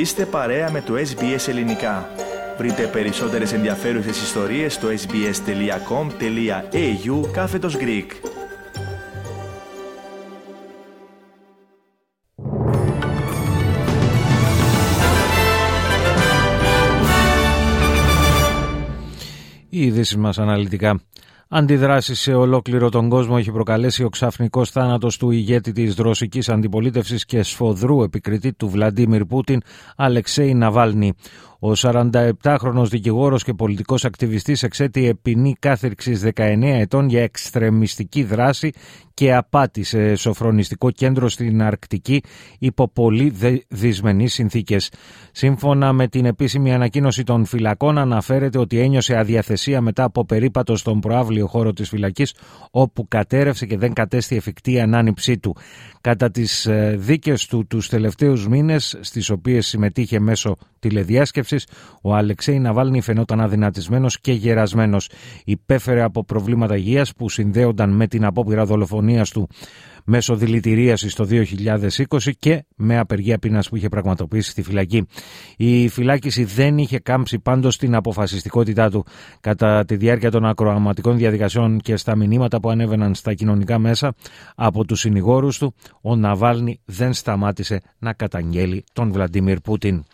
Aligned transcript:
Είστε 0.00 0.26
παρέα 0.26 0.70
με 0.70 0.80
το 0.80 0.94
SBS 0.94 1.48
Ελληνικά. 1.48 2.08
Βρείτε 2.58 2.86
περισσότερες 2.86 3.52
ενδιαφέρουσες 3.52 4.22
ιστορίες 4.22 4.74
στο 4.74 4.88
sbs.com.au 4.88 6.10
κάθετος 7.32 7.76
Greek. 7.76 8.06
Οι 19.68 19.86
ειδήσει 19.86 20.16
μας 20.16 20.38
αναλυτικά. 20.38 21.00
Αντιδράσεις 21.52 22.20
σε 22.20 22.34
ολόκληρο 22.34 22.88
τον 22.88 23.08
κόσμο 23.08 23.34
έχει 23.38 23.52
προκαλέσει 23.52 24.04
ο 24.04 24.08
ξαφνικός 24.08 24.70
θάνατος 24.70 25.16
του 25.16 25.30
ηγέτη 25.30 25.72
της 25.72 25.94
ρωσικής 25.94 26.48
αντιπολίτευσης 26.48 27.24
και 27.24 27.42
σφοδρού 27.42 28.02
επικριτή 28.02 28.52
του 28.52 28.68
Βλαντίμιρ 28.68 29.24
Πούτιν, 29.24 29.60
Αλεξέη 29.96 30.54
Ναβάλνη. 30.54 31.14
Ο 31.62 31.72
47χρονος 31.76 32.88
δικηγόρος 32.88 33.44
και 33.44 33.54
πολιτικός 33.54 34.04
ακτιβιστής 34.04 34.62
εξέτειε 34.62 35.14
ποινή 35.14 35.54
κάθερξης 35.58 36.22
19 36.34 36.62
ετών 36.62 37.08
για 37.08 37.22
εξτρεμιστική 37.22 38.22
δράση 38.22 38.72
και 39.14 39.34
απάτη 39.34 39.82
σε 39.82 40.14
σοφρονιστικό 40.14 40.90
κέντρο 40.90 41.28
στην 41.28 41.62
Αρκτική 41.62 42.22
υπό 42.58 42.88
πολύ 42.88 43.32
δυσμενείς 43.68 44.32
συνθήκες. 44.32 44.92
Σύμφωνα 45.32 45.92
με 45.92 46.08
την 46.08 46.24
επίσημη 46.24 46.74
ανακοίνωση 46.74 47.22
των 47.22 47.44
φυλακών 47.44 47.98
αναφέρεται 47.98 48.58
ότι 48.58 48.78
ένιωσε 48.78 49.16
αδιαθεσία 49.16 49.80
μετά 49.80 50.04
από 50.04 50.24
περίπατο 50.24 50.76
στον 50.76 51.00
προάβλιο 51.00 51.46
χώρο 51.46 51.72
της 51.72 51.88
φυλακής 51.88 52.34
όπου 52.70 53.08
κατέρευσε 53.08 53.66
και 53.66 53.78
δεν 53.78 53.92
κατέστη 53.92 54.36
εφικτή 54.36 54.72
η 54.72 54.80
ανάνυψή 54.80 55.38
του. 55.38 55.56
Κατά 56.00 56.30
τις 56.30 56.66
ε, 56.66 56.94
δίκες 56.98 57.46
του 57.46 57.66
τους 57.66 57.88
τελευταίους 57.88 58.48
μήνες 58.48 58.98
στις 59.00 59.30
οποίες 59.30 59.66
συμμετείχε 59.66 60.20
μέσω 60.20 60.56
τηλεδιάσκευσης 61.50 61.66
ο 62.02 62.14
Αλεξέη 62.14 62.58
Ναβάλνη 62.58 63.00
φαινόταν 63.00 63.40
αδυνατισμένος 63.40 64.20
και 64.20 64.32
γερασμένος. 64.32 65.10
Υπέφερε 65.44 66.02
από 66.02 66.24
προβλήματα 66.24 66.76
υγείας 66.76 67.12
που 67.12 67.28
συνδέονταν 67.28 67.90
με 67.90 68.06
την 68.06 68.24
απόπειρα 68.24 68.64
δολοφονίας 68.64 69.30
του 69.30 69.48
μέσω 70.04 70.36
δηλητηρίασης 70.36 71.14
το 71.14 71.24
2020 71.24 72.30
και 72.38 72.64
με 72.76 72.98
απεργία 72.98 73.38
πείνας 73.38 73.68
που 73.68 73.76
είχε 73.76 73.88
πραγματοποιήσει 73.88 74.50
στη 74.50 74.62
φυλακή. 74.62 75.06
Η 75.56 75.88
φυλάκιση 75.88 76.44
δεν 76.44 76.78
είχε 76.78 76.98
κάμψει 76.98 77.38
πάντως 77.38 77.76
την 77.76 77.94
αποφασιστικότητά 77.94 78.90
του 78.90 79.04
κατά 79.40 79.84
τη 79.84 79.96
διάρκεια 79.96 80.30
των 80.30 80.44
ακροαματικών 80.44 81.16
διαδικασιών 81.16 81.78
και 81.80 81.96
στα 81.96 82.16
μηνύματα 82.16 82.60
που 82.60 82.70
ανέβαιναν 82.70 83.14
στα 83.14 83.34
κοινωνικά 83.34 83.78
μέσα 83.78 84.14
από 84.54 84.84
τους 84.84 85.00
συνηγόρους 85.00 85.58
του, 85.58 85.74
ο 86.00 86.16
Ναβάλνη 86.16 86.80
δεν 86.84 87.12
σταμάτησε 87.12 87.80
να 87.98 88.12
καταγγέλει 88.12 88.84
τον 88.92 89.12
Βλαντίμιρ 89.12 89.60
Πούτιν. 89.60 90.04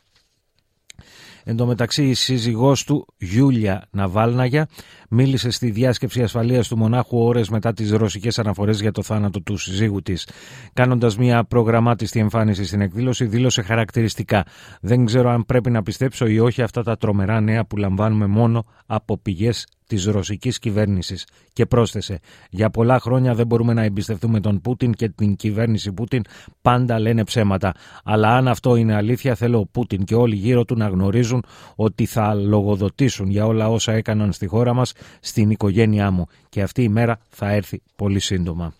Εν 1.49 1.57
τω 1.57 1.67
μεταξύ 1.67 2.05
η 2.05 2.15
σύζυγός 2.15 2.85
του 2.85 3.07
Γιούλια 3.19 3.89
Ναβάλναγια 3.91 4.69
μίλησε 5.11 5.51
στη 5.51 5.71
διάσκεψη 5.71 6.23
ασφαλείας 6.23 6.69
του 6.69 6.77
μονάχου 6.77 7.19
ώρες 7.19 7.49
μετά 7.49 7.73
τις 7.73 7.91
ρωσικές 7.91 8.39
αναφορές 8.39 8.81
για 8.81 8.93
το 8.93 9.03
θάνατο 9.03 9.41
του 9.41 9.57
συζύγου 9.57 10.03
της. 10.03 10.29
Κάνοντας 10.73 11.17
μια 11.17 11.45
προγραμμάτιστη 11.45 12.19
εμφάνιση 12.21 12.65
στην 12.65 12.81
εκδήλωση 12.81 13.25
δήλωσε 13.25 13.63
χαρακτηριστικά 13.63 14.45
«Δεν 14.81 15.05
ξέρω 15.05 15.31
αν 15.31 15.45
πρέπει 15.45 15.71
να 15.71 15.83
πιστέψω 15.83 16.27
ή 16.27 16.39
όχι 16.39 16.63
αυτά 16.63 16.83
τα 16.83 16.97
τρομερά 16.97 17.41
νέα 17.41 17.65
που 17.65 17.77
λαμβάνουμε 17.77 18.27
μόνο 18.27 18.65
από 18.87 19.19
πηγές 19.19 19.67
της 19.87 20.05
ρωσικής 20.05 20.59
κυβέρνησης 20.59 21.27
και 21.53 21.67
πρόσθεσε 21.67 22.21
«Για 22.51 22.71
πολλά 22.71 23.01
χρόνια 23.01 23.35
δεν 23.35 23.47
μπορούμε 23.47 23.73
να 23.73 23.83
εμπιστευτούμε 23.83 24.41
τον 24.41 24.61
Πούτιν 24.61 24.93
και 24.93 25.09
την 25.09 25.37
κυβέρνηση 25.37 25.93
Πούτιν 25.93 26.23
πάντα 26.63 26.99
λένε 26.99 27.25
ψέματα. 27.25 27.75
Αλλά 28.05 28.37
αν 28.37 28.49
αυτό 28.49 28.77
είναι 28.77 28.95
αλήθεια 28.95 29.35
θέλω 29.35 29.59
ο 29.59 29.67
Πούτιν 29.67 30.05
και 30.05 30.15
όλοι 30.15 30.37
γύρω 30.37 30.65
του 30.65 30.77
να 30.77 30.89
γνωρίζουν 30.89 31.45
ότι 31.77 32.07
θα 32.07 32.35
λογοδοτήσουν 32.35 33.31
για 33.31 33.47
όλα 33.47 33.69
όσα 33.69 33.93
έκαναν 33.93 34.33
στη 34.33 34.47
χώρα 34.47 34.75
μας, 34.75 34.93
στην 35.21 35.51
οικογένειά 35.51 36.11
μου 36.11 36.27
και 36.49 36.63
αυτή 36.63 36.83
η 36.83 36.89
μέρα 36.89 37.19
θα 37.29 37.51
έρθει 37.51 37.83
πολύ 37.97 38.21
σύντομα». 38.21 38.75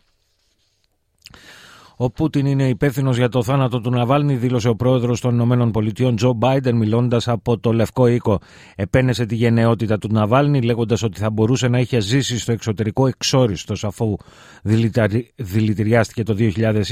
Ο 1.99 2.11
Πούτιν 2.11 2.47
είναι 2.47 2.69
υπεύθυνος 2.69 3.17
για 3.17 3.29
το 3.29 3.43
θάνατο 3.43 3.81
του 3.81 3.91
Ναβάλνη, 3.91 4.37
δήλωσε 4.37 4.69
ο 4.69 4.75
πρόεδρος 4.75 5.21
των 5.21 5.35
Ηνωμένων 5.35 5.71
Πολιτειών 5.71 6.17
Τζο 6.17 6.33
Μπάιντεν, 6.33 6.77
μιλώντας 6.77 7.29
από 7.29 7.59
το 7.59 7.73
Λευκό 7.73 8.07
Οίκο. 8.07 8.39
Επένεσε 8.77 9.27
τη 9.27 9.35
γενναιότητα 9.35 9.99
του 9.99 10.09
Ναβάλνη, 10.13 10.63
λέγοντας 10.63 11.03
ότι 11.03 11.19
θα 11.19 11.31
μπορούσε 11.31 11.69
να 11.69 11.79
είχε 11.79 12.01
ζήσει 12.01 12.39
στο 12.39 12.53
εξωτερικό 12.53 13.07
εξόριστο 13.07 13.75
αφού 13.83 14.17
δηλητηριάστηκε 15.37 16.23
το 16.23 16.37
2020, 16.39 16.83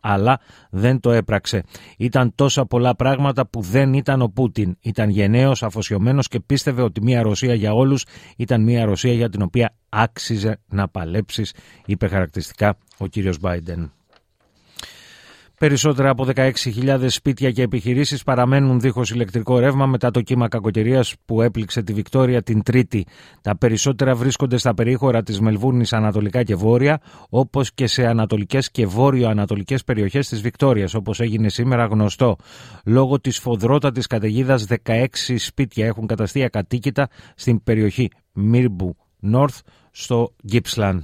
αλλά 0.00 0.40
δεν 0.70 1.00
το 1.00 1.10
έπραξε. 1.10 1.62
Ήταν 1.96 2.32
τόσα 2.34 2.66
πολλά 2.66 2.96
πράγματα 2.96 3.46
που 3.46 3.60
δεν 3.60 3.94
ήταν 3.94 4.22
ο 4.22 4.28
Πούτιν. 4.28 4.76
Ήταν 4.80 5.08
γενναίος, 5.08 5.62
αφοσιωμένος 5.62 6.28
και 6.28 6.40
πίστευε 6.40 6.82
ότι 6.82 7.02
μια 7.02 7.22
Ρωσία 7.22 7.54
για 7.54 7.72
όλους 7.72 8.04
ήταν 8.36 8.62
μια 8.62 8.84
Ρωσία 8.84 9.12
για 9.12 9.28
την 9.28 9.42
οποία 9.42 9.74
άξιζε 9.88 10.60
να 10.68 10.88
παλέψεις, 10.88 11.54
είπε 11.86 12.08
χαρακτηριστικά 12.08 12.78
ο 12.98 13.06
κύριος 13.06 13.38
Μπάιντεν. 13.38 13.92
Περισσότερα 15.58 16.10
από 16.10 16.26
16.000 16.34 17.04
σπίτια 17.06 17.50
και 17.50 17.62
επιχειρήσεις 17.62 18.22
παραμένουν 18.22 18.80
δίχως 18.80 19.10
ηλεκτρικό 19.10 19.58
ρεύμα 19.58 19.86
μετά 19.86 20.10
το 20.10 20.20
κύμα 20.20 20.48
κακοκαιρίας 20.48 21.14
που 21.24 21.42
έπληξε 21.42 21.82
τη 21.82 21.92
Βικτόρια 21.92 22.42
την 22.42 22.62
Τρίτη. 22.62 23.06
Τα 23.42 23.56
περισσότερα 23.56 24.14
βρίσκονται 24.14 24.56
στα 24.56 24.74
περίχωρα 24.74 25.22
της 25.22 25.40
Μελβούρνης 25.40 25.92
ανατολικά 25.92 26.42
και 26.42 26.54
βόρεια, 26.54 27.00
όπως 27.28 27.72
και 27.72 27.86
σε 27.86 28.06
ανατολικές 28.06 28.70
και 28.70 28.86
βόρειο-ανατολικές 28.86 29.84
περιοχές 29.84 30.28
της 30.28 30.40
Βικτόριας, 30.40 30.94
όπως 30.94 31.20
έγινε 31.20 31.48
σήμερα 31.48 31.84
γνωστό. 31.84 32.36
Λόγω 32.84 33.20
της 33.20 33.38
φοδρότατης 33.38 34.06
καταιγίδας 34.06 34.66
16 34.84 35.38
σπίτια 35.38 35.86
έχουν 35.86 36.06
καταστεί 36.06 36.44
ακατοίκητα 36.44 37.08
στην 37.34 37.62
περιοχή 37.62 38.10
Μίρμπου 38.32 38.96
Νόρθ 39.20 39.60
στο 39.90 40.34
Γκίψλαντ. 40.46 41.02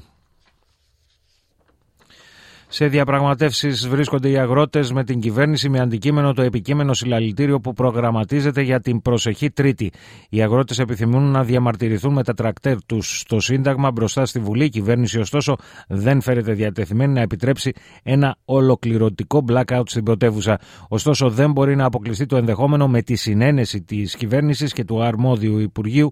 Σε 2.72 2.86
διαπραγματεύσεις 2.86 3.88
βρίσκονται 3.88 4.28
οι 4.28 4.38
αγρότες 4.38 4.92
με 4.92 5.04
την 5.04 5.20
κυβέρνηση 5.20 5.69
με 5.69 5.81
αντικείμενο 5.81 6.32
το 6.32 6.42
επικείμενο 6.42 6.94
συλλαλητήριο 6.94 7.60
που 7.60 7.72
προγραμματίζεται 7.72 8.62
για 8.62 8.81
την 8.81 9.03
προσεχή 9.03 9.50
Τρίτη. 9.50 9.92
Οι 10.28 10.42
αγρότες 10.42 10.78
επιθυμούν 10.78 11.22
να 11.22 11.44
διαμαρτυρηθούν 11.44 12.12
με 12.12 12.25
τα 12.25 12.34
τρακτέρ 12.34 12.84
τους 12.84 13.20
στο 13.20 13.41
Σύνταγμα 13.41 13.91
μπροστά 13.91 14.26
στη 14.26 14.38
Βουλή. 14.38 14.64
Η 14.64 14.69
κυβέρνηση, 14.69 15.19
ωστόσο, 15.19 15.56
δεν 15.88 16.20
φέρεται 16.20 16.53
διατεθειμένη 16.53 17.12
να 17.12 17.20
επιτρέψει 17.20 17.72
ένα 18.03 18.36
ολοκληρωτικό 18.44 19.44
blackout 19.48 19.82
στην 19.84 20.04
πρωτεύουσα. 20.04 20.59
Ωστόσο, 20.88 21.30
δεν 21.30 21.53
μπορεί 21.53 21.76
να 21.76 21.84
αποκλειστεί 21.84 22.26
το 22.26 22.36
ενδεχόμενο 22.36 22.88
με 22.88 23.03
τη 23.03 23.14
συνένεση 23.14 23.82
της 23.82 24.16
κυβέρνησης 24.16 24.72
και 24.72 24.84
του 24.84 25.03
αρμόδιου 25.03 25.59
Υπουργείου 25.59 26.10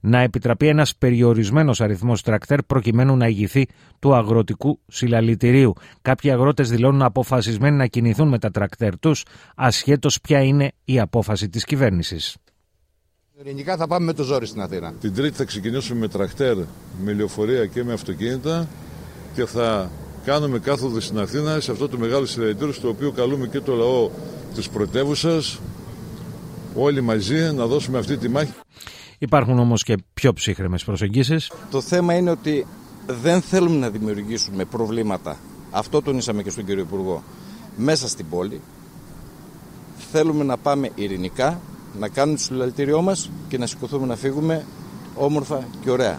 να 0.00 0.20
επιτραπεί 0.20 0.66
ένας 0.68 0.96
περιορισμένος 0.96 1.80
αριθμός 1.80 2.22
τρακτέρ 2.22 2.62
προκειμένου 2.62 3.16
να 3.16 3.26
ηγηθεί 3.26 3.66
του 3.98 4.14
αγροτικού 4.14 4.80
συλλαλητηρίου. 4.86 5.72
Κάποιοι 6.02 6.30
αγρότες 6.30 6.70
δηλώνουν 6.70 7.02
αποφασισμένοι 7.02 7.76
να 7.76 7.86
κινηθούν 7.86 8.28
με 8.28 8.38
τα 8.38 8.50
τρακτέρ 8.50 8.98
τους, 8.98 9.24
ασχέτως 9.56 10.20
ποια 10.20 10.42
είναι 10.42 10.72
η 10.84 11.00
απόφαση 11.00 11.48
της 11.48 11.64
κυβέρνησης. 11.64 12.36
Ελληνικά 13.40 13.76
θα 13.76 13.86
πάμε 13.86 14.06
με 14.06 14.12
το 14.12 14.22
ζόρι 14.22 14.46
στην 14.46 14.60
Αθήνα. 14.60 14.92
Την 15.00 15.14
Τρίτη 15.14 15.36
θα 15.36 15.44
ξεκινήσουμε 15.44 16.00
με 16.00 16.08
τρακτέρ, 16.08 16.56
με 17.04 17.12
λεωφορεία 17.12 17.66
και 17.66 17.84
με 17.84 17.92
αυτοκίνητα 17.92 18.68
και 19.34 19.44
θα 19.44 19.90
κάνουμε 20.24 20.58
κάθοδο 20.58 21.00
στην 21.00 21.18
Αθήνα 21.18 21.60
σε 21.60 21.70
αυτό 21.70 21.88
το 21.88 21.98
μεγάλο 21.98 22.26
συλλαλητήριο 22.26 22.72
στο 22.72 22.88
οποίο 22.88 23.10
καλούμε 23.10 23.46
και 23.46 23.60
το 23.60 23.74
λαό 23.74 24.10
της 24.54 24.68
πρωτεύουσας 24.68 25.60
όλοι 26.74 27.00
μαζί 27.00 27.52
να 27.52 27.66
δώσουμε 27.66 27.98
αυτή 27.98 28.16
τη 28.16 28.28
μάχη. 28.28 28.52
Υπάρχουν 29.18 29.58
όμως 29.58 29.82
και 29.82 29.96
πιο 30.14 30.32
ψύχρεμες 30.32 30.84
προσεγγίσεις. 30.84 31.52
Το 31.70 31.80
θέμα 31.80 32.14
είναι 32.14 32.30
ότι 32.30 32.66
δεν 33.06 33.40
θέλουμε 33.40 33.76
να 33.76 33.90
δημιουργήσουμε 33.90 34.64
προβλήματα 34.64 35.36
αυτό 35.70 36.02
τονίσαμε 36.02 36.42
και 36.42 36.50
στον 36.50 36.64
κύριο 36.64 36.82
Υπουργό. 36.82 37.22
Μέσα 37.76 38.08
στην 38.08 38.28
πόλη 38.28 38.60
θέλουμε 40.12 40.44
να 40.44 40.56
πάμε 40.56 40.90
ειρηνικά, 40.94 41.60
να 41.98 42.08
κάνουμε 42.08 42.36
το 42.36 42.42
συλλαλητήριό 42.42 43.02
μας 43.02 43.30
και 43.48 43.58
να 43.58 43.66
σηκωθούμε 43.66 44.06
να 44.06 44.16
φύγουμε 44.16 44.64
όμορφα 45.14 45.64
και 45.84 45.90
ωραία. 45.90 46.18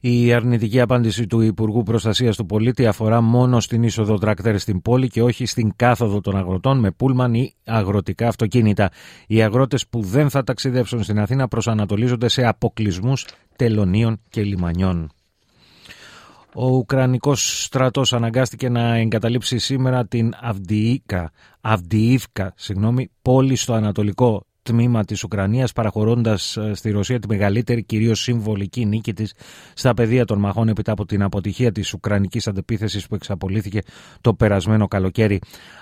Η 0.00 0.32
αρνητική 0.32 0.80
απάντηση 0.80 1.26
του 1.26 1.40
Υπουργού 1.40 1.82
Προστασίας 1.82 2.36
του 2.36 2.46
Πολίτη 2.46 2.86
αφορά 2.86 3.20
μόνο 3.20 3.60
στην 3.60 3.82
είσοδο 3.82 4.18
τρακτέρ 4.18 4.58
στην 4.58 4.82
πόλη 4.82 5.08
και 5.08 5.22
όχι 5.22 5.46
στην 5.46 5.72
κάθοδο 5.76 6.20
των 6.20 6.36
αγροτών 6.36 6.78
με 6.78 6.90
πούλμαν 6.90 7.34
ή 7.34 7.54
αγροτικά 7.64 8.28
αυτοκίνητα. 8.28 8.90
Οι 9.26 9.42
αγρότες 9.42 9.86
που 9.86 10.00
δεν 10.02 10.30
θα 10.30 10.42
ταξιδέψουν 10.42 11.02
στην 11.02 11.18
Αθήνα 11.18 11.48
προσανατολίζονται 11.48 12.28
σε 12.28 12.46
αποκλεισμούς 12.46 13.26
τελωνίων 13.56 14.20
και 14.28 14.42
λιμανιών. 14.42 15.10
Ο 16.58 16.66
Ουκρανικός 16.66 17.64
στρατός 17.64 18.12
αναγκάστηκε 18.12 18.68
να 18.68 18.96
εγκαταλείψει 18.96 19.58
σήμερα 19.58 20.06
την 20.06 20.32
Αυδιίκα, 20.40 21.32
Αυδιίβκα, 21.60 22.52
συγγνώμη, 22.56 23.10
πόλη 23.22 23.56
στο 23.56 23.72
ανατολικό 23.72 24.46
τμήμα 24.66 25.04
της 25.04 25.24
Ουκρανίας 25.24 25.72
παραχωρώντας 25.72 26.56
ε, 26.56 26.74
στη 26.74 26.90
Ρωσία 26.90 27.18
τη 27.18 27.28
μεγαλύτερη 27.28 27.82
κυρίως 27.82 28.20
συμβολική 28.20 28.84
νίκη 28.84 29.12
της 29.12 29.34
στα 29.74 29.94
πεδία 29.94 30.24
των 30.24 30.38
μαχών 30.38 30.68
έπειτα 30.68 30.92
από 30.92 31.06
την 31.06 31.22
αποτυχία 31.22 31.72
της 31.72 31.92
Ουκρανικής 31.92 32.46
αντεπίθεσης 32.46 33.06
που 33.06 33.14
εξαπολύθηκε 33.14 33.80
το 34.20 34.34
περασμένο 34.34 34.86
καλοκαίρι. 34.88 35.40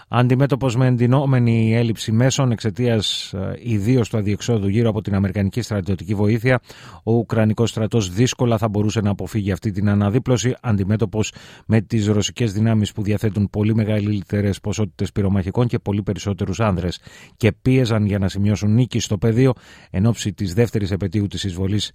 Αντιμέτωπος 0.08 0.76
με 0.76 0.86
εντυνόμενη 0.86 1.76
έλλειψη 1.76 2.12
μέσων 2.12 2.50
εξαιτίας 2.50 3.32
ε, 3.32 3.52
ιδίως 3.62 4.08
του 4.08 4.16
αδιεξόδου 4.16 4.68
γύρω 4.68 4.88
από 4.88 5.00
την 5.02 5.14
Αμερικανική 5.14 5.62
στρατιωτική 5.62 6.14
βοήθεια, 6.14 6.60
ο 7.02 7.12
Ουκρανικός 7.12 7.70
στρατός 7.70 8.10
δύσκολα 8.12 8.58
θα 8.58 8.68
μπορούσε 8.68 9.00
να 9.00 9.10
αποφύγει 9.10 9.52
αυτή 9.52 9.70
την 9.70 9.88
αναδίπλωση, 9.88 10.56
αντιμέτωπος 10.60 11.32
με 11.66 11.80
τις 11.80 12.06
ρωσικές 12.06 12.52
δυνάμεις 12.52 12.92
που 12.92 13.02
διαθέτουν 13.02 13.48
πολύ 13.50 13.74
μεγαλύτερες 13.74 14.60
ποσότητες 14.60 15.12
πυρομαχικών 15.12 15.66
και 15.66 15.78
πολύ 15.78 16.02
περισσότερους 16.02 16.60
άνδρες 16.60 17.00
και 17.36 17.52
πίεζαν 17.62 18.06
για 18.06 18.18
να 18.18 18.28
σημειώσουν 18.28 18.73
νίκη 18.74 19.00
στο 19.00 19.18
πεδίο 19.18 19.52
εν 19.90 20.06
ώψη 20.06 20.32
της 20.32 20.54
δεύτερης 20.54 20.90
επαιτίου 20.90 21.26
της 21.26 21.44
εισβολής 21.44 21.90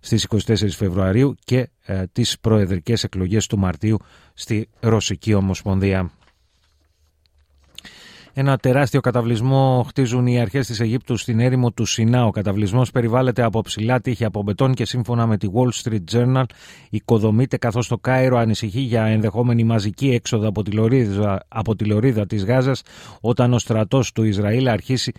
στις 0.00 0.26
24 0.46 0.68
Φεβρουαρίου 0.70 1.34
και 1.44 1.68
ε, 1.84 2.04
τις 2.12 2.38
προεδρικές 2.40 3.04
εκλογές 3.04 3.46
του 3.46 3.58
Μαρτίου 3.58 3.98
στη 4.34 4.68
Ρωσική 4.80 5.34
Ομοσπονδία. 5.34 6.10
Ένα 8.36 8.56
τεράστιο 8.56 9.00
καταβλισμό 9.00 9.84
χτίζουν 9.88 10.26
οι 10.26 10.40
αρχές 10.40 10.66
της 10.66 10.80
Αιγύπτου 10.80 11.16
στην 11.16 11.40
έρημο 11.40 11.70
του 11.70 11.84
Σινά. 11.84 12.26
Ο 12.26 12.30
καταβλισμός 12.30 12.90
περιβάλλεται 12.90 13.42
από 13.42 13.60
ψηλά 13.60 14.00
τείχη 14.00 14.24
από 14.24 14.42
μπετόν 14.42 14.74
και 14.74 14.84
σύμφωνα 14.84 15.26
με 15.26 15.36
τη 15.36 15.48
Wall 15.54 15.68
Street 15.82 16.04
Journal 16.12 16.44
οικοδομείται 16.90 17.56
καθώς 17.56 17.88
το 17.88 17.98
Κάιρο 17.98 18.38
ανησυχεί 18.38 18.80
για 18.80 19.04
ενδεχόμενη 19.04 19.64
μαζική 19.64 20.10
έξοδο 20.10 20.48
από 20.48 20.62
τη 20.62 20.70
λωρίδα, 20.70 21.44
από 21.48 21.76
τη 21.76 21.84
λωρίδα 21.84 22.26
της 22.26 22.44
Γάζας 22.44 22.82
όταν 23.20 23.52
ο 23.52 23.58
στρατός 23.58 24.12
του 24.12 24.24
Ισραήλ 24.24 24.68
αρχίσει 24.68 25.12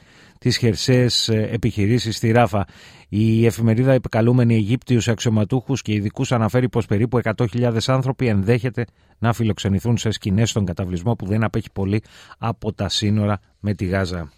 τις 0.46 0.58
χερσαίες 0.58 1.30
επιχειρήσεις 1.30 2.16
στη 2.16 2.32
Ράφα. 2.32 2.66
Η 3.10 3.46
εφημερίδα 3.46 3.92
επικαλούμενη 3.92 4.56
Αιγύπτιους 4.56 5.08
αξιωματούχους 5.08 5.82
και 5.82 5.94
ειδικούς 5.94 6.32
αναφέρει 6.32 6.70
πως 6.70 6.86
περίπου 6.86 7.20
100.000 7.24 7.78
άνθρωποι 7.86 8.28
ενδέχεται 8.28 8.86
να 9.20 9.34
φιλοξενηθούν 9.34 9.98
σε 9.98 10.12
σκηνές 10.12 10.50
στον 10.50 10.66
καταβλισμό 10.66 11.16
που 11.16 11.26
δεν 11.26 11.44
απέχει 11.44 11.72
πολύ 11.74 12.02
από 12.38 12.74
τα 12.74 12.90
σύνορα 12.90 13.40
με 13.60 13.74
τη 13.74 13.86
Γάζα. 13.86 14.32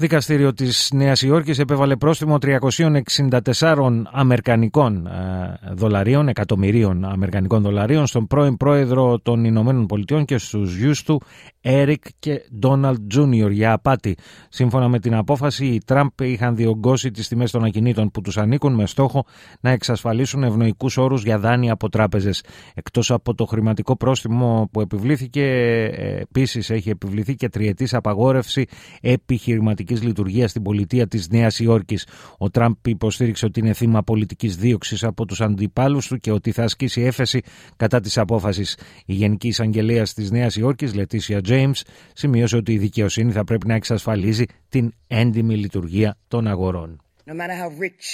Δικαστήριο 0.00 0.52
της 0.52 0.90
Νέας 0.94 1.22
Υόρκης 1.22 1.58
επέβαλε 1.58 1.96
πρόστιμο 1.96 2.38
364 2.40 4.02
αμερικανικών 4.12 5.06
ε, 5.06 5.58
δολαρίων, 5.72 6.28
εκατομμυρίων 6.28 7.04
αμερικανικών 7.04 7.62
δολαρίων 7.62 8.06
στον 8.06 8.26
πρώην 8.26 8.56
πρόεδρο 8.56 9.18
των 9.18 9.44
Ηνωμένων 9.44 9.86
Πολιτειών 9.86 10.24
και 10.24 10.38
στους 10.38 10.76
γιους 10.76 11.02
του 11.02 11.20
Έρικ 11.60 12.04
και 12.18 12.42
Ντόναλτ 12.58 13.00
Τζούνιορ 13.08 13.50
για 13.50 13.72
απάτη. 13.72 14.16
Σύμφωνα 14.48 14.88
με 14.88 14.98
την 14.98 15.14
απόφαση, 15.14 15.66
οι 15.66 15.80
Τραμπ 15.86 16.20
είχαν 16.20 16.56
διωγγώσει 16.56 17.10
τις 17.10 17.28
τιμές 17.28 17.50
των 17.50 17.64
ακινήτων 17.64 18.10
που 18.10 18.20
τους 18.20 18.38
ανήκουν 18.38 18.74
με 18.74 18.86
στόχο 18.86 19.24
να 19.60 19.70
εξασφαλίσουν 19.70 20.42
ευνοϊκούς 20.42 20.96
όρους 20.96 21.22
για 21.22 21.38
δάνεια 21.38 21.72
από 21.72 21.88
τράπεζες. 21.88 22.44
Εκτός 22.74 23.10
από 23.10 23.34
το 23.34 23.46
χρηματικό 23.46 23.96
πρόστιμο 23.96 24.68
που 24.72 24.80
επιβλήθηκε, 24.80 25.42
ε, 25.42 26.20
επίσης 26.20 26.70
έχει 26.70 26.90
επιβληθεί 26.90 27.34
και 27.34 27.48
τριετής 27.48 27.94
απαγόρευση 27.94 28.66
επιχειρηματικής 29.00 29.89
πολιτικής 29.90 30.02
λειτουργίας 30.02 30.50
στην 30.50 30.62
πολιτεία 30.62 31.06
της 31.06 31.28
Νέας 31.28 31.58
Υόρκης. 31.58 32.06
Ο 32.38 32.50
Τραμπ 32.50 32.86
υποστήριξε 32.86 33.44
ότι 33.44 33.60
είναι 33.60 33.72
θύμα 33.72 34.02
πολιτικής 34.02 34.56
δίωξης 34.56 35.04
από 35.04 35.26
τους 35.26 35.40
αντιπάλους 35.40 36.06
του 36.06 36.16
και 36.16 36.30
ότι 36.32 36.52
θα 36.52 36.62
ασκήσει 36.62 37.00
έφεση 37.00 37.40
κατά 37.76 38.00
της 38.00 38.18
απόφασης. 38.18 38.78
Η 39.06 39.12
Γενική 39.12 39.48
Εισαγγελέα 39.48 40.02
της 40.02 40.30
Νέας 40.30 40.56
Υόρκης, 40.56 40.94
Λετήσια 40.94 41.40
Τζέιμς, 41.40 41.82
σημείωσε 42.12 42.56
ότι 42.56 42.72
η 42.72 42.78
δικαιοσύνη 42.78 43.32
θα 43.32 43.44
πρέπει 43.44 43.66
να 43.66 43.74
εξασφαλίζει 43.74 44.44
την 44.68 44.92
έντιμη 45.06 45.56
λειτουργία 45.56 46.16
των 46.28 46.46
αγορών. 46.46 47.00
No 47.26 47.34
matter 47.34 47.56
how 47.62 47.68
rich, 47.86 48.06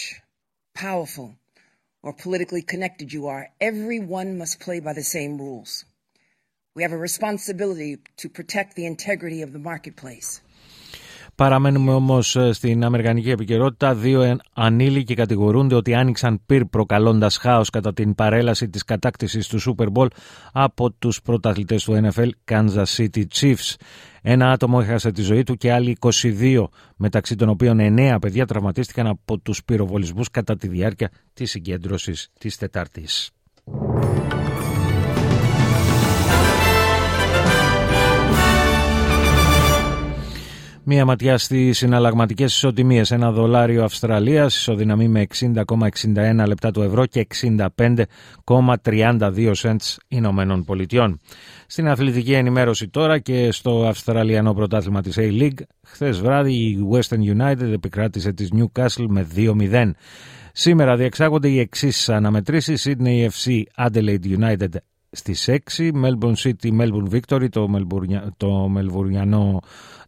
powerful 0.85 1.29
or 2.07 2.13
politically 2.25 2.65
connected 2.73 3.07
you 3.17 3.23
are, 3.35 3.45
everyone 3.71 4.29
must 4.43 4.55
play 4.67 4.79
by 4.87 4.93
the 5.01 5.09
same 5.17 5.33
rules. 5.47 5.71
We 6.77 6.83
have 6.87 6.97
a 6.99 7.03
responsibility 7.11 7.93
to 8.21 8.27
protect 8.39 8.71
the 8.79 8.87
integrity 8.93 9.41
of 9.47 9.51
the 9.55 9.63
marketplace. 9.71 10.29
Παραμένουμε 11.37 11.93
όμως 11.93 12.37
ε, 12.37 12.53
στην 12.53 12.85
Αμερικανική 12.85 13.31
επικαιρότητα. 13.31 13.95
Δύο 13.95 14.37
ανήλικοι 14.53 15.15
κατηγορούνται 15.15 15.75
ότι 15.75 15.95
άνοιξαν 15.95 16.41
πυρ 16.47 16.65
προκαλώντας 16.65 17.37
χάος 17.37 17.71
κατά 17.71 17.93
την 17.93 18.15
παρέλαση 18.15 18.69
της 18.69 18.85
κατάκτησης 18.85 19.49
του 19.49 19.61
Super 19.61 19.87
Bowl 19.93 20.07
από 20.53 20.91
τους 20.91 21.23
πρωταθλητές 21.23 21.85
του 21.85 22.01
NFL 22.03 22.29
Kansas 22.51 22.85
City 22.97 23.23
Chiefs. 23.35 23.75
Ένα 24.23 24.51
άτομο 24.51 24.79
έχασε 24.83 25.11
τη 25.11 25.23
ζωή 25.23 25.43
του 25.43 25.57
και 25.57 25.73
άλλοι 25.73 25.97
22, 26.01 26.65
μεταξύ 26.97 27.37
των 27.37 27.49
οποίων 27.49 27.79
9 27.81 28.17
παιδιά 28.21 28.47
τραυματίστηκαν 28.47 29.07
από 29.07 29.39
τους 29.39 29.65
πυροβολισμούς 29.65 30.31
κατά 30.31 30.57
τη 30.57 30.69
διάρκεια 30.69 31.11
της 31.35 31.51
συγκέντρωσης 31.51 32.29
της 32.39 32.57
Τετάρτης. 32.57 33.36
Μία 40.89 41.05
ματιά 41.05 41.39
στις 41.39 41.79
συναλλαγματικές 41.79 42.55
ισοτιμίες. 42.55 43.11
Ένα 43.11 43.33
δολάριο 43.33 43.85
Αυστραλίας 43.85 44.57
ισοδυναμεί 44.57 45.09
με 45.09 45.27
60,61 45.39 46.47
λεπτά 46.47 46.71
του 46.71 46.83
ευρώ 46.83 47.07
και 47.07 47.27
65,32 48.45 49.53
cents 49.55 49.97
Ηνωμένων 50.09 50.65
Πολιτειών. 50.65 51.21
Στην 51.67 51.89
αθλητική 51.89 52.33
ενημέρωση 52.33 52.89
τώρα 52.89 53.19
και 53.19 53.53
στο 53.53 53.87
Αυστραλιανό 53.87 54.55
πρωτάθλημα 54.55 55.03
της 55.03 55.17
A-League, 55.19 55.61
χθες 55.87 56.21
βράδυ 56.21 56.53
η 56.53 56.79
Western 56.93 57.21
United 57.41 57.73
επικράτησε 57.73 58.33
της 58.33 58.53
Newcastle 58.57 59.07
με 59.09 59.27
2-0. 59.35 59.91
Σήμερα 60.53 60.97
διεξάγονται 60.97 61.49
οι 61.49 61.59
εξής 61.59 62.09
αναμετρήσεις. 62.09 62.87
Sydney 62.89 63.29
FC 63.29 63.63
Adelaide 63.87 64.39
United 64.39 64.69
στις 65.11 65.49
6, 65.49 65.91
Melbourne 65.93 66.35
City, 66.43 66.81
Melbourne 66.81 67.11
Victory, 67.11 67.49
το, 67.49 67.69
Μελβουρια, 67.69 68.33
το 68.37 68.69
Μελβουριανό 68.69 69.61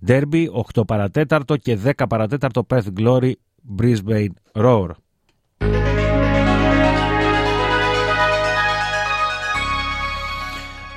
Derby, 0.06 0.46
8 0.74 0.86
παρατέταρτο 0.86 1.56
και 1.56 1.78
10 1.84 1.90
παρατέταρτο 2.08 2.66
Perth 2.70 2.98
Glory, 2.98 3.32
Brisbane 3.78 4.32
Roar. 4.52 4.88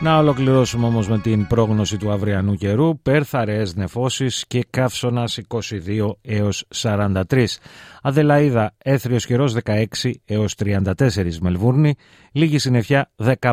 Να 0.02 0.18
ολοκληρώσουμε 0.18 0.86
όμως 0.86 1.08
με 1.08 1.20
την 1.20 1.48
πρόγνωση 1.48 1.98
του 1.98 2.12
αυριανού 2.12 2.56
καιρού. 2.56 3.00
Πέρθ 3.02 3.36
αραιές 3.36 3.76
νεφώσεις 3.76 4.46
και 4.48 4.66
καύσωνας 4.70 5.40
22 5.48 6.18
έως 6.22 6.66
43. 6.74 7.24
Αδελαίδα 8.02 8.76
έθριος 8.78 9.26
καιρός 9.26 9.56
16 9.64 10.12
έως 10.26 10.56
34. 10.56 11.40
Μελβούρνη 11.42 11.96
λίγη 12.32 12.58
συννεφιά 12.60 13.12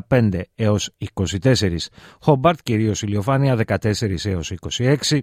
15 0.08 0.40
έως 0.54 0.90
24. 1.14 1.90
Χομπάρτ 2.20 2.58
κυρίως 2.62 3.02
ηλιοφάνεια 3.02 3.56
14 3.66 4.24
έως 4.24 4.52
26. 4.78 5.18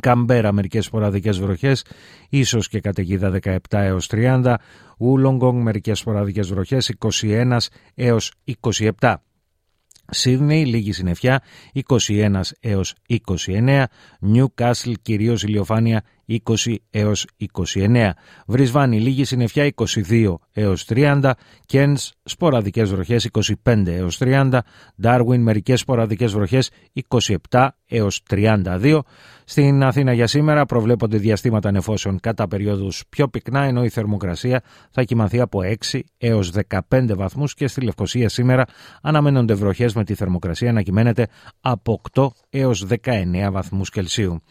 Καμπέρα 0.00 0.52
μερικές 0.52 0.84
σποραδικές 0.84 1.38
βροχές, 1.38 1.84
ίσως 2.28 2.68
και 2.68 2.80
καταιγίδα 2.80 3.30
17 3.30 3.58
έως 3.70 4.06
30. 4.06 4.54
Ούλογκογκ 4.98 5.62
μερικές 5.62 5.98
σποραδικές 5.98 6.48
βροχές 6.48 6.88
21 7.22 7.58
έως 7.94 8.32
27. 8.44 9.14
Σίδνεϊ, 10.10 10.64
λίγη 10.64 10.92
συννεφιά, 10.92 11.42
21 11.72 12.40
έως 12.60 12.94
29. 13.06 13.84
Νιου 14.18 14.52
Κάσλ, 14.54 14.92
κυρίως 15.02 15.42
ηλιοφάνεια, 15.42 16.02
20 16.26 16.74
έως 16.90 17.26
29. 17.74 18.10
Βρισβάνη, 18.46 19.00
λίγη 19.00 19.24
συννεφιά, 19.24 19.72
22 19.74 20.34
έως 20.52 20.84
30. 20.84 21.30
Κένς, 21.66 22.12
σποραδικές 22.22 22.90
βροχές, 22.90 23.24
25 23.24 23.92
έως 23.92 24.18
30. 24.18 24.58
Ντάρουιν, 25.00 25.42
μερικές 25.42 25.80
σποραδικές 25.80 26.32
βροχές, 26.32 26.70
27 26.92 27.68
έως 27.86 28.22
32. 28.28 29.02
Στην 29.44 29.84
Αθήνα 29.84 30.12
για 30.12 30.26
σήμερα 30.26 30.66
προβλέπονται 30.66 31.16
διαστήματα 31.16 31.70
νεφώσεων 31.70 32.20
κατά 32.20 32.48
περιόδους 32.48 33.02
πιο 33.08 33.28
πυκνά, 33.28 33.62
ενώ 33.62 33.84
η 33.84 33.88
θερμοκρασία 33.88 34.62
θα 34.90 35.02
κοιμαθεί 35.02 35.40
από 35.40 35.60
6 35.90 36.00
έως 36.18 36.52
15 36.88 37.14
βαθμούς 37.16 37.54
και 37.54 37.66
στη 37.66 37.80
Λευκοσία 37.80 38.28
σήμερα 38.28 38.64
αναμένονται 39.02 39.54
βροχές 39.54 39.94
με 39.94 40.04
τη 40.04 40.14
θερμοκρασία 40.14 40.72
να 40.72 40.82
κυμαίνεται 40.82 41.26
από 41.60 42.00
8 42.14 42.28
έως 42.50 42.86
19 43.04 43.50
βαθμούς 43.50 43.90
Κελσίου. 43.90 44.42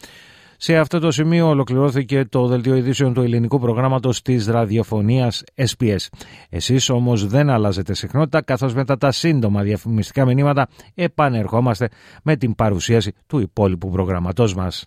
Σε 0.66 0.78
αυτό 0.78 1.00
το 1.00 1.12
σημείο 1.12 1.48
ολοκληρώθηκε 1.48 2.26
το 2.26 2.48
δελτίο 2.48 2.76
ειδήσεων 2.76 3.14
του 3.14 3.22
ελληνικού 3.22 3.60
προγράμματος 3.60 4.22
της 4.22 4.48
ραδιοφωνίας 4.48 5.44
SPS. 5.56 6.08
Εσείς 6.50 6.90
όμως 6.90 7.28
δεν 7.28 7.50
αλλάζετε 7.50 7.94
συχνότητα 7.94 8.42
καθώς 8.42 8.74
μετά 8.74 8.98
τα 8.98 9.12
σύντομα 9.12 9.62
διαφημιστικά 9.62 10.26
μηνύματα 10.26 10.68
επανερχόμαστε 10.96 11.90
με 12.24 12.36
την 12.36 12.56
παρουσίαση 12.56 13.14
του 13.28 13.40
υπόλοιπου 13.40 13.90
προγραμματός 13.90 14.56
μας. 14.56 14.86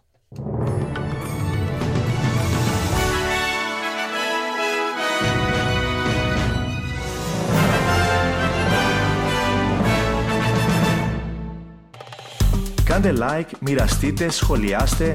Κάντε 12.85 13.13
like, 13.21 13.51
μοιραστείτε, 13.61 14.31
σχολιάστε 14.31 15.15